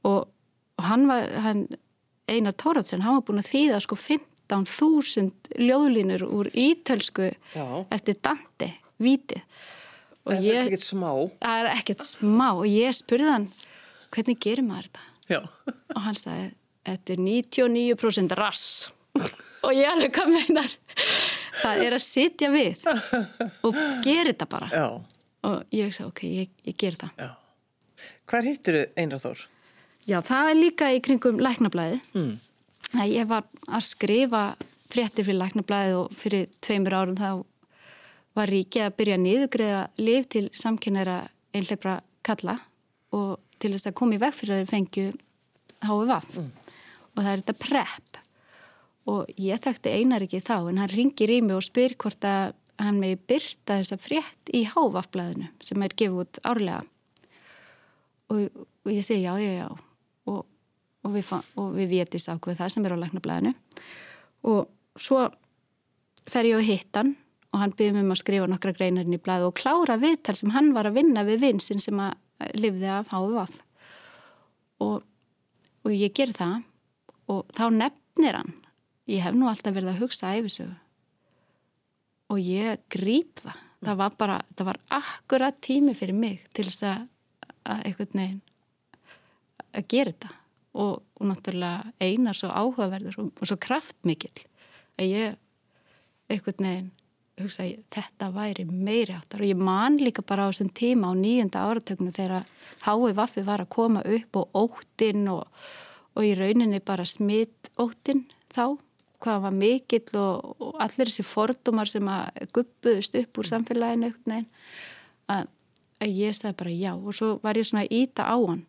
[0.07, 0.25] og,
[0.79, 1.65] og hann var hann,
[2.31, 7.65] Einar Tórótsen, hann var búin að þýða sko 15.000 ljóðlínur úr ítölsku Já.
[7.93, 9.43] eftir Dante, vítið
[10.25, 11.11] og þetta er ekkert smá.
[11.43, 13.47] það er ekkert smá og ég spurði hann
[14.15, 15.41] hvernig gerir maður þetta Já.
[15.95, 16.51] og hann sagði
[16.85, 18.65] þetta er 99% rass
[19.65, 20.75] og ég alveg hvað meinar
[21.61, 22.83] það er að sitja við
[23.65, 24.85] og gera þetta bara Já,
[25.49, 27.31] og ég sagði ok, ég, ég ger það já.
[28.25, 29.41] Hvar hittir þau Einar Þór?
[30.05, 32.31] já, það er líka í kringum læknablaði mm.
[33.09, 34.45] ég var að skrifa
[34.91, 37.29] fréttir fyrir læknablaði og fyrir tveimur árum þá
[38.35, 41.19] var ríkið að byrja að niðugriða liv til samkynæra
[41.55, 42.59] einhleipra kalla
[43.15, 45.07] og til þess að koma í veg fyrir að þeir fengju
[45.85, 46.43] HVV
[47.15, 48.19] og það er þetta PrEP.
[49.05, 52.55] Og ég þekkti einar ekki þá en hann ringir í mig og spyr hvort að
[52.81, 56.81] hann megi byrta þessa frétt í HVV-blaðinu sem er gefið út árlega.
[58.33, 58.47] Og,
[58.83, 59.69] og ég segi já, já, já.
[60.31, 60.41] Og,
[61.05, 61.31] og við,
[61.77, 63.53] við vétis ákveð það sem er á læknablaðinu.
[64.49, 64.65] Og
[64.97, 65.27] svo
[66.25, 67.13] fer ég á hittan
[67.53, 70.51] og hann byrði mig um að skrifa nokkra greinarinn í blaðu og klára viðtal sem
[70.55, 72.17] hann var að vinna við vinsinn sem að
[72.55, 73.43] lifði af HVV
[74.85, 75.03] og,
[75.85, 76.63] og ég ger það
[77.31, 78.55] og þá nefnir hann.
[79.09, 80.73] Ég hef nú alltaf verið að hugsa æfisögu
[82.33, 83.61] og ég gríp það.
[83.85, 87.05] Það var bara, það var akkurat tími fyrir mig til þess að,
[87.69, 88.41] að einhvern veginn
[89.75, 90.31] að gera þetta.
[90.75, 94.41] Og, og náttúrulega einar svo áhugaverður og, og svo kraftmikill
[94.99, 95.37] að ég
[96.31, 96.89] einhvern veginn
[97.41, 101.13] hugsa ég, þetta væri meiri áttar og ég man líka bara á þessum tíma á
[101.19, 102.45] nýjunda áratöknu þegar
[102.85, 105.43] hái vaffi var að koma upp og óttinn og,
[106.15, 108.77] og í rauninni bara smitt óttinn þá
[109.19, 114.11] hvað hann var mikill og, og allir þessi fordumar sem að guppuðust upp úr samfélaginu
[115.31, 115.47] að,
[115.99, 116.91] að ég sagði bara já.
[116.95, 118.65] Og svo var ég svona íta á hann.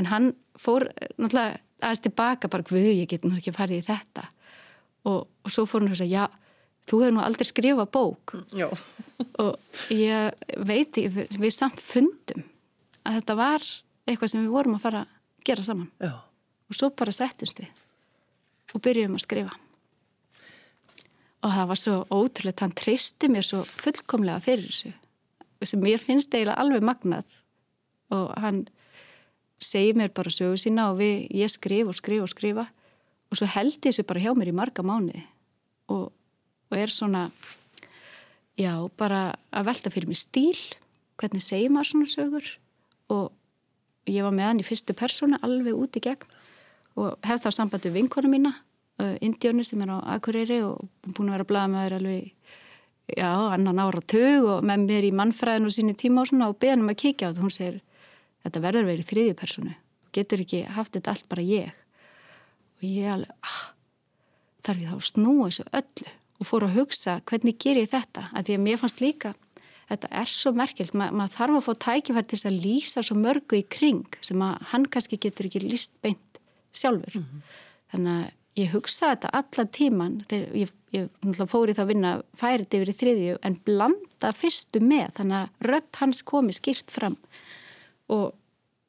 [0.00, 0.88] En hann fór
[1.18, 4.28] náttúrulega aðeins tilbaka bara hvað ég get nú ekki farið í þetta.
[5.10, 6.41] Og, og svo fór hann að segja já
[6.88, 8.34] þú hefur nú aldrei skrifað bók.
[8.56, 8.68] Já.
[9.42, 12.46] og ég veit við, við samt fundum
[13.02, 13.66] að þetta var
[14.06, 15.90] eitthvað sem við vorum að fara að gera saman.
[16.02, 16.14] Já.
[16.72, 17.70] og svo bara settumst við
[18.72, 19.58] og byrjum að skrifa.
[21.42, 24.92] Og það var svo ótrúlega hann treysti mér svo fullkomlega fyrir þessu
[25.66, 27.26] sem mér finnst eiginlega alveg magnað.
[28.12, 28.64] Og hann
[29.62, 32.66] segir mér bara sögu sína og við, ég skrif og skrif og skrifa.
[33.30, 35.22] Og svo held ég þessu bara hjá mér í marga mánuði.
[35.92, 36.10] Og,
[36.72, 37.26] og er svona
[38.56, 40.56] já, bara að velta fyrir mig stíl
[41.20, 42.50] hvernig segir maður svona sögur?
[43.12, 43.30] Og
[44.08, 46.38] ég var með hann í fyrstu persónu alveg út í gegn
[46.98, 48.52] og hef þá samband við vinkonu mína
[49.00, 50.80] uh, Indjónu sem er á Akureyri og
[51.12, 52.32] búin að vera að blaða með þér alveg
[53.12, 56.58] já, annan ára tug og með mér í mannfræðinu og sínu tíma og svona og
[56.62, 57.44] beðan um að kíkja þetta.
[57.44, 57.78] Hún segir,
[58.46, 59.76] þetta verður verið þriðju persónu.
[60.12, 61.78] Getur ekki haft þetta allt bara ég.
[62.80, 63.62] Og ég alveg ah,
[64.66, 68.26] þarf ég þá að snúa þessu öllu og fór að hugsa hvernig ger ég þetta?
[68.34, 69.32] Að því að mér fannst líka
[69.92, 73.16] þetta er svo merkjöld, Ma, maður þarf að fá tækifæri til þess að lýsa svo
[73.20, 76.40] mörgu í kring sem að hann kannski getur ekki lýst beint
[76.76, 77.18] sjálfur.
[77.92, 81.92] Þannig að ég hugsa þetta allan tíman þegar ég, ég náttúrulega fór í það að
[81.92, 86.92] vinna færið yfir í þriðju en blanda fyrstu með þannig að rött hans komi skýrt
[86.92, 87.16] fram.
[88.12, 88.32] Og,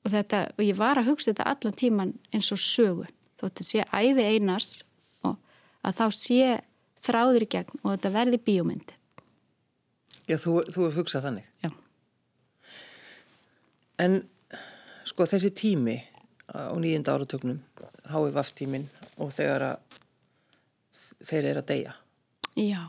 [0.04, 3.08] og þetta og ég var að hugsa þetta allan tíman eins og sögu.
[3.40, 4.72] Þótt að sé æfi einars
[5.28, 5.36] og
[5.84, 6.46] að þá sé
[7.04, 8.94] þráður í gegn og þetta verði bíómynd
[10.24, 11.48] Já, þú, þú hefur hugsað þannig.
[11.64, 11.70] já,
[14.04, 14.22] En
[15.08, 15.98] sko þessi tími
[16.54, 17.60] á nýjunda áratögnum,
[18.12, 18.86] HVF tímin
[19.22, 20.00] og þegar að
[21.24, 21.94] þeir eru að deyja
[22.60, 22.82] Já,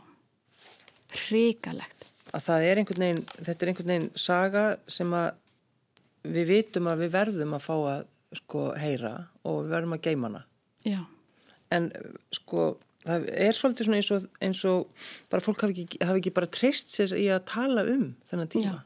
[1.29, 2.11] hrikalegt.
[2.35, 5.31] Að það er einhvern veginn, þetta er einhvern veginn saga sem að
[6.35, 8.05] við vitum að við verðum að fá að
[8.40, 9.12] sko heyra
[9.46, 10.42] og við verðum að geima hana.
[10.85, 11.00] Já.
[11.72, 11.88] En
[12.35, 12.66] sko
[13.04, 16.50] það er svolítið svona eins og, eins og bara fólk hafi ekki, hafi ekki bara
[16.50, 18.74] treyst sér í að tala um þennan tíma.
[18.80, 18.82] Já.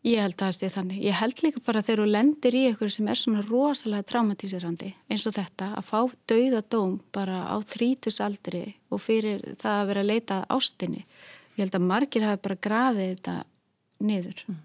[0.00, 1.00] Ég held að það sé þannig.
[1.04, 5.26] Ég held líka bara þegar þú lendir í ykkur sem er svona rosalega traumatísirandi eins
[5.28, 5.98] og þetta að fá
[6.32, 11.04] dauðadóm bara á þrítusaldri og fyrir það að vera að leita ástinni.
[11.58, 13.36] Ég held að margir hafi bara grafið þetta
[14.08, 14.58] niður mm.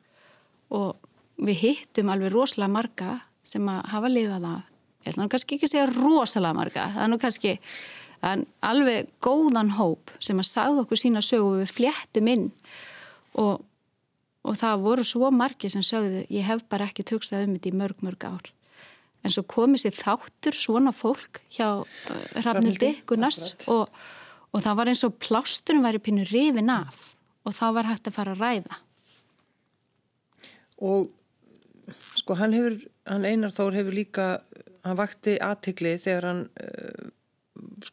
[0.79, 1.11] og
[1.43, 3.11] við hittum alveg rosalega marga
[3.43, 4.63] sem að hafa lifað það.
[5.03, 6.89] Ég held að kannski ekki segja rosalega marga.
[6.95, 7.57] Það er nú kannski
[8.21, 12.51] alveg góðan hóp sem að sagða okkur sína sögu við fléttum inn.
[13.36, 13.63] Og
[14.45, 17.80] og það voru svo margi sem sögðu ég hef bara ekki tugsað um þetta í
[17.80, 18.51] mörg mörg ár.
[19.25, 23.89] En svo komið sér þáttur svona fólk hjá uh, Rafnildi Gunnars og,
[24.54, 27.13] og það var eins og plásturum væri pínu rifin af
[27.45, 28.80] og þá var hægt að fara að ræða.
[30.86, 31.10] Og
[32.19, 32.78] sko hann hefur
[33.10, 34.28] hann Einar Þór hefur líka
[34.86, 36.94] hann vakti aðtikli þegar hann uh,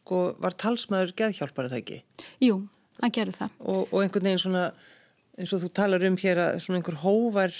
[0.03, 2.01] sko var talsmaður geðhjálpar eða ekki?
[2.43, 2.59] Jú,
[2.99, 4.65] hann gerði það og, og einhvern veginn svona
[5.39, 7.55] eins og þú talar um hér að svona einhver hóvar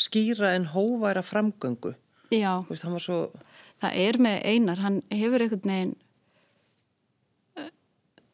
[0.00, 1.94] skýra en hóvara framgöngu.
[2.32, 2.64] Já.
[2.68, 3.26] Veist, svo...
[3.82, 5.94] Það er með einar, hann hefur einhvern veginn,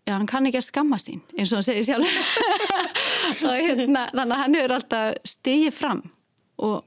[0.09, 2.33] já hann kann ekki að skamma sín eins og hann segir sjálf.
[3.49, 6.03] og hérna, þannig að hann hefur alltaf stigið fram
[6.65, 6.85] og,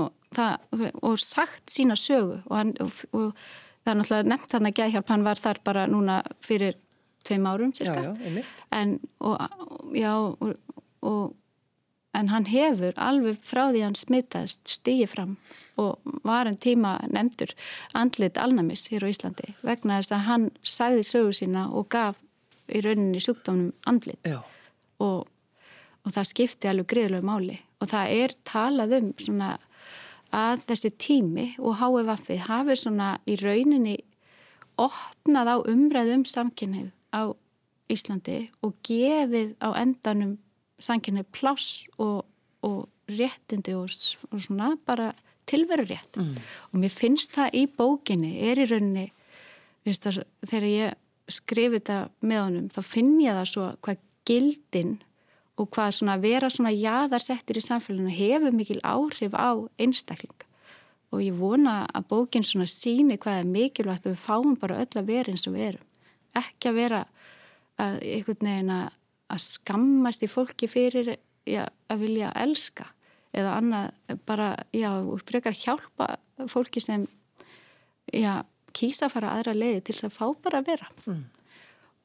[0.00, 3.44] og, það, og sagt sína sögu og, hann, og
[3.84, 6.78] það er náttúrulega nefnt þannig að Gæðhjálp hann var þar bara núna fyrir
[7.24, 8.00] tveim árum cirka.
[8.00, 8.44] Já, já.
[8.76, 9.36] En, og
[9.96, 10.54] já, og
[11.00, 11.36] og,
[12.14, 15.36] en hann hefur alveg frá því hann smittast stíið fram
[15.80, 17.54] og var en tíma nefndur
[17.96, 22.18] andlit alnamis hér á Íslandi vegna þess að hann sagði sögu sína og gaf
[22.70, 28.96] í rauninni sjúkdónum andlit og, og það skipti alveg greiðlega máli og það er talað
[28.98, 29.54] um svona
[30.36, 33.96] að þessi tími og HFF hafi svona í rauninni
[34.80, 37.34] opnað á umræðum samkynnið á
[37.90, 40.38] Íslandi og gefið á endanum
[40.80, 42.24] sanginni pláss og,
[42.62, 43.90] og réttindi og,
[44.30, 45.10] og svona bara
[45.50, 46.34] tilveru rétt mm.
[46.70, 49.08] og mér finnst það í bókinni er í rauninni
[49.84, 50.98] það, þegar ég
[51.30, 54.96] skrifi þetta með honum þá finn ég það svo hvað gildin
[55.60, 60.46] og hvað svona vera svona jaðarsettir í samfélaginu hefur mikil áhrif á einstakling.
[61.10, 65.00] Og ég vona að bókin svona síni hvað er mikilvægt að við fáum bara öll
[65.00, 65.86] að vera eins og við erum.
[66.40, 67.04] Ekki að vera
[67.80, 68.88] að að
[69.30, 71.14] að skammast í fólki fyrir
[71.46, 72.88] já, að vilja elska
[73.36, 74.90] eða annað bara, já,
[75.26, 76.16] frekar hjálpa
[76.50, 77.06] fólki sem
[78.10, 78.42] já,
[78.74, 80.90] kýsa að fara aðra leiði til þess að fá bara að vera.
[81.06, 81.24] Mm.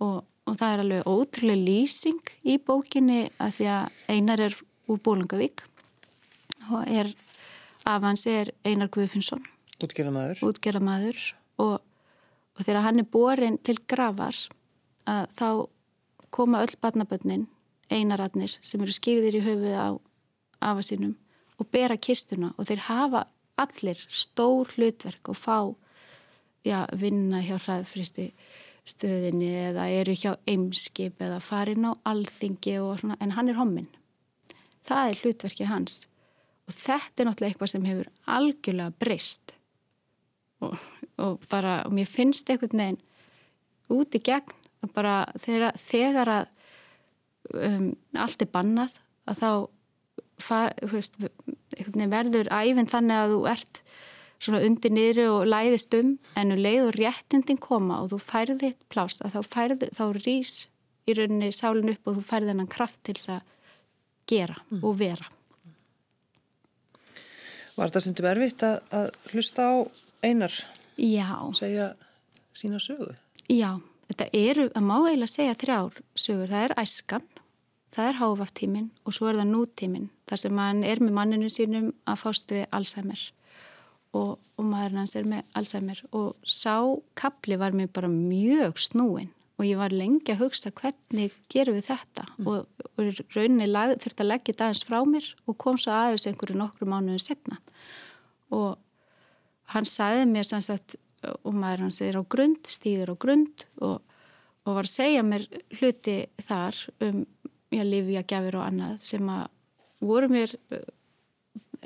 [0.05, 5.01] og, og það er alveg ótrúlega lýsing í bókinni að því að einar er úr
[5.01, 5.65] Bólungavík
[6.71, 7.11] og er
[7.85, 9.43] af hans er Einar Guðfinnsson
[9.83, 11.21] útgerðamaður útgerðamaður
[11.61, 14.37] og, og þegar hann er borin til gravar
[15.05, 15.49] að þá
[16.35, 17.47] koma öll barnabönnin,
[17.89, 19.89] einaratnir sem eru skýrðir í höfuð á
[20.65, 21.15] afasinum
[21.61, 22.51] og bera kistuna.
[22.59, 23.25] Og þeir hafa
[23.61, 25.59] allir stór hlutverk og fá
[26.65, 28.31] já, vinna hjá hraðfristi
[28.85, 33.87] stöðinni eða eru hjá eimskip eða farin á alþingi svona, en hann er hommin.
[34.85, 36.03] Það er hlutverki hans
[36.65, 39.55] og þetta er náttúrulega eitthvað sem hefur algjörlega breyst
[40.65, 40.77] og,
[41.21, 43.01] og bara, og mér finnst eitthvað neginn
[43.93, 44.53] út í gegn
[44.93, 46.45] bara þegar, þegar að
[47.53, 47.87] um,
[48.21, 49.49] allt er bannað að þá
[50.41, 53.81] far, veist, verður æfinn þannig að þú ert
[54.45, 58.19] svona undir niður og læðist um en þú um leið og réttindin koma og þú
[58.23, 60.55] færði þitt plás að þá færði, þá rýs
[61.05, 63.55] í rauninni sálinn upp og þú færði hennan kraft til þess að
[64.29, 64.83] gera mm.
[64.83, 65.31] og vera
[67.75, 69.73] Var þetta sem þú erfitt að, að hlusta á
[70.23, 70.53] einar?
[70.95, 71.27] Já.
[71.59, 71.89] Segja
[72.55, 73.09] sína sögu?
[73.51, 77.25] Já, þetta eru, að má eiginlega segja þrjár sögur, það er æskan
[77.95, 81.91] það er háfaftímin og svo er það nútímin þar sem mann er með manninu sínum
[82.07, 83.21] að fást við Alzheimer
[84.15, 86.77] og, og maðurinn hans er með Alzheimer og sá
[87.19, 91.89] kapli var mér bara mjög snúin og ég var lengi að hugsa hvernig gerum við
[91.89, 92.47] þetta mm.
[92.51, 96.57] og, og rauninni lag, þurfti að leggja aðeins frá mér og kom svo aðeins einhverju
[96.59, 97.59] nokkru mánuðu setna
[98.55, 98.75] og
[99.73, 100.97] hann sagði mér sannsagt
[101.41, 104.01] og maður hans er á grund, stýgur á grund og,
[104.65, 105.47] og var að segja mér
[105.79, 107.23] hluti þar um
[107.75, 109.47] ég lifi að gefur og annað sem að
[110.05, 110.53] voru mér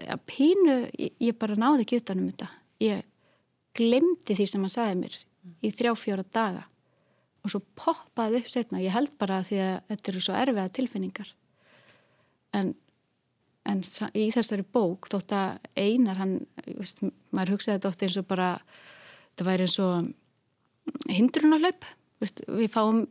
[0.07, 2.49] að pínu, ég, ég bara náði ekki utanum þetta.
[2.83, 3.05] Ég
[3.77, 5.17] glemdi því sem hann sagði mér
[5.65, 6.65] í þrjá fjóra daga.
[7.43, 11.33] Og svo poppaði upp setna, ég held bara því að þetta eru svo erfiða tilfinningar.
[12.59, 12.73] En,
[13.69, 13.83] en
[14.17, 18.49] í þessari bók þótt að einar hann, veist, maður hugsaði þetta oft eins og bara
[19.39, 20.09] það væri eins og
[21.13, 21.87] hindrunarlaup
[22.19, 23.05] við fáum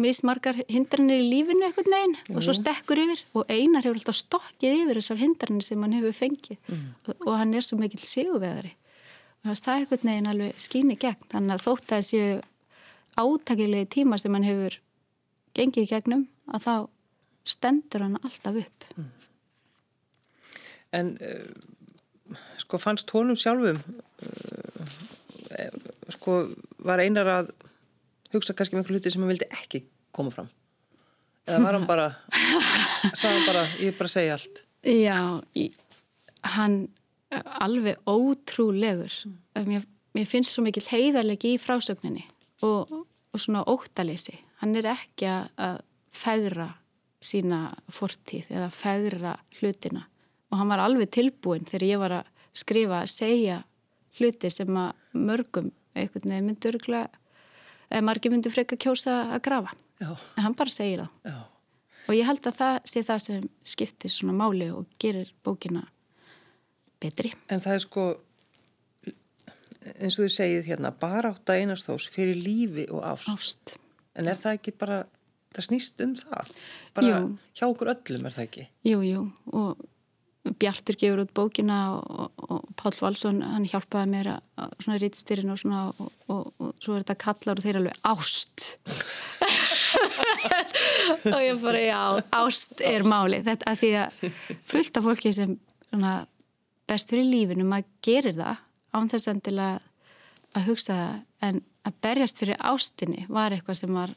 [0.00, 4.80] mismargar hindranir í lífinu eitthvað neginn og svo stekkur yfir og einar hefur alltaf stokkið
[4.82, 6.58] yfir þessar hindranir sem hann hefur fengið.
[6.68, 6.88] Mm.
[7.08, 8.72] og, og hann er svo mikil sigurveðari
[9.44, 11.28] og það er eitthvað neginn alveg skýni gegn.
[11.32, 12.22] Þannig að þótt að þessu
[13.20, 14.78] átakilegi tíma sem hann hefur
[15.54, 16.74] gengið gegnum að þá
[17.54, 18.88] stendur hann alltaf upp.
[18.96, 19.10] Mm.
[20.94, 24.88] En uh, sko fannst honum sjálfum uh,
[26.14, 26.40] sko
[26.84, 27.52] var einar að
[28.38, 29.82] hugsa kannski með um einhverju hluti sem hann vildi ekki
[30.14, 30.50] koma fram.
[31.44, 32.06] Eða var hann bara
[33.20, 34.62] sagði hann bara, ég er bara að segja allt.
[34.84, 35.18] Já,
[35.58, 35.80] ég,
[36.56, 36.78] hann
[37.64, 39.18] alveg ótrúlegur.
[39.66, 39.84] Mér,
[40.16, 42.24] mér finnst svo mikil heiðarlegi í frásögninni
[42.64, 45.82] og, og svona óttalýsi hann er ekki að
[46.14, 46.70] fegra
[47.24, 50.04] sína fortíð eða fegra hlutina.
[50.52, 53.62] Og hann var alveg tilbúin þegar ég var að skrifa segja
[54.18, 56.78] hluti sem að mörgum einhvern veginn myndur
[58.04, 60.10] margir myndur freka kjósa að grafa Já.
[60.36, 61.38] en hann bara segir það Já.
[62.08, 65.86] og ég held að það sé það sem skiptir svona máli og gerir bókina
[67.00, 68.06] betri En það er sko
[70.00, 73.28] eins og þú segið hérna bara átt að einast þós fyrir lífi og ást.
[73.34, 73.74] ást
[74.16, 75.02] en er það ekki bara
[75.54, 76.52] það snýst um það
[76.96, 77.26] bara jú.
[77.58, 79.82] hjá okkur öllum er það ekki Jú, jú og
[80.44, 85.60] Bjartur gefur út bókina og, og Pál Valsson hann hjálpaði mér að svona rítstyrinn og
[85.60, 88.66] svona og, og, og svo er þetta kallar og þeir alveg ást.
[91.24, 92.00] Og ég bara já,
[92.36, 94.22] ást er máli þetta að því að
[94.68, 95.56] fullt af fólki sem
[95.88, 96.12] svona,
[96.88, 98.62] bestur í lífinu maður gerir það
[98.94, 99.80] án þess endilega
[100.54, 104.14] að hugsa það en að berjast fyrir ástinni var eitthvað sem var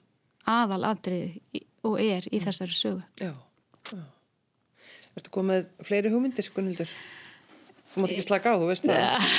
[0.48, 3.04] aðal aðrið og er í þessari sögu.
[3.24, 3.36] Já
[5.18, 6.90] Ertu komið fleiri hugmyndir, Gunnildur?
[7.90, 9.30] Þú mátt ekki slaka á, þú veist það.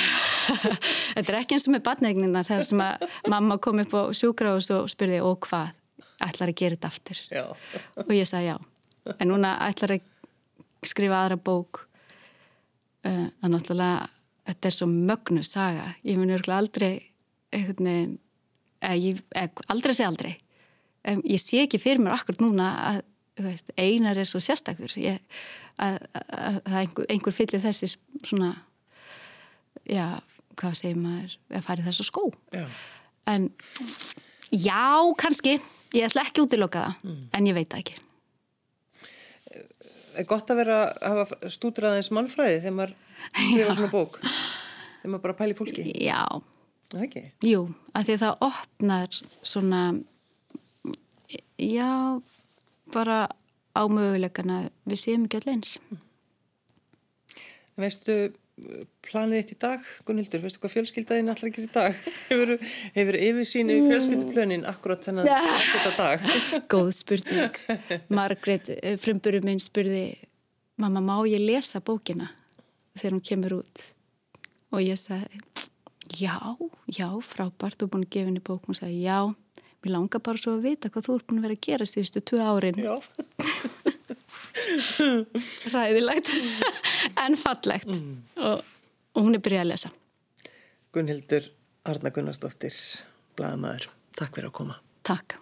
[1.15, 4.67] Þetta er ekki eins og með badnegninar þegar sem að mamma kom upp á sjúkrahús
[4.75, 5.77] og spurði og hvað,
[6.25, 7.21] ætlar að gera þetta aftur?
[7.31, 7.43] Já.
[8.03, 8.57] Og ég sagði já.
[9.15, 11.83] En núna ætlar að skrifa aðra bók.
[13.05, 14.09] Uh, það er náttúrulega,
[14.49, 15.85] þetta er svo mögnu saga.
[16.03, 16.91] Ég mun örgulega aldrei,
[17.55, 18.17] eitthvað nefn,
[18.99, 19.23] ég,
[19.71, 20.33] aldrei sé aldrei.
[21.23, 22.99] Ég sé ekki fyrir mér akkur núna að
[23.43, 24.91] veist, einar er svo sérstakur.
[24.99, 25.19] Ég
[25.79, 28.51] að, að, að einhver, einhver fyllir þessi svona
[29.89, 30.19] já,
[30.59, 32.27] hvað segir maður að fara í þessu skó.
[32.53, 32.65] Já.
[33.29, 33.49] en
[34.51, 34.85] já,
[35.19, 35.59] kannski.
[35.97, 37.21] Ég ætla ekki út í lokaða mm.
[37.33, 37.95] en ég veit það ekki.
[40.19, 42.93] Er gott að vera að hafa stúdraðins mannfræði þegar maður
[43.31, 44.19] skrifa svona bók.
[44.19, 45.85] Þegar maður bara pæli fólki.
[46.03, 46.21] Já,
[46.93, 47.31] okay.
[47.45, 47.63] jú,
[47.95, 49.81] að því að það opnar svona
[51.57, 51.89] já,
[52.93, 53.19] bara
[53.75, 55.77] á möguleikana við séum ekki allir eins.
[57.79, 58.15] Veistu
[59.05, 61.99] planið eitt í dag, Gunnildur, veistu hvað fjölskyldaðinn allar ekki í dag?
[62.29, 62.55] Hefur,
[62.95, 66.25] hefur yfirsýni í fjölskylduplönin akkurat þennan þetta dag?
[66.73, 67.61] Góð spurning.
[68.11, 70.03] Margret, eh, frumburum minn, spurði
[70.81, 72.33] mamma, má ég lesa bókina
[72.99, 73.85] þegar hún kemur út?
[74.75, 75.39] Og ég sagði,
[76.19, 76.35] já,
[76.91, 78.67] já, frábært, þú er búin að gefa henni bók.
[78.67, 79.21] Hún sagði, já,
[79.79, 82.21] Mér langar bara svo að vita hvað þú ert búin að vera að gera síðustu
[82.27, 82.79] tvö árin.
[82.83, 82.95] Já.
[85.73, 86.31] Ræðilegt,
[87.23, 88.15] en fallegt mm.
[88.37, 88.63] og,
[89.15, 89.93] og hún er byrjað að lesa.
[90.95, 91.51] Gunnhildur
[91.89, 92.75] Arna Gunnarsdóttir,
[93.37, 94.79] Blaðamæður, takk fyrir að koma.
[95.07, 95.37] Takk.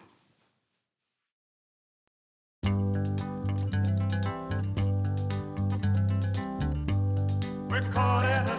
[7.67, 8.56] We're caught in a